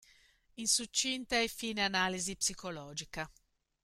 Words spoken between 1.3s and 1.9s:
e fine